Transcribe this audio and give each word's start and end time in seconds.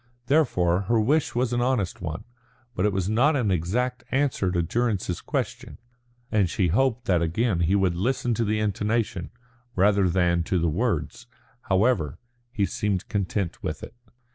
Therefore 0.25 0.81
her 0.89 0.99
wish 0.99 1.35
was 1.35 1.53
an 1.53 1.61
honest 1.61 2.01
one. 2.01 2.23
But 2.73 2.87
it 2.87 2.91
was 2.91 3.07
not 3.07 3.35
an 3.35 3.51
exact 3.51 4.03
answer 4.09 4.49
to 4.49 4.63
Durrance's 4.63 5.21
question, 5.21 5.77
and 6.31 6.49
she 6.49 6.69
hoped 6.69 7.05
that 7.05 7.21
again 7.21 7.59
he 7.59 7.75
would 7.75 7.93
listen 7.95 8.33
to 8.33 8.43
the 8.43 8.57
intonation, 8.59 9.29
rather 9.75 10.09
than 10.09 10.41
to 10.45 10.57
the 10.57 10.69
words. 10.69 11.27
However, 11.69 12.17
he 12.51 12.65
seemed 12.65 13.09
content 13.09 13.61
with 13.61 13.83
it. 13.83 13.93